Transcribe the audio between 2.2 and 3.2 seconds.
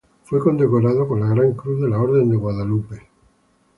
de Guadalupe.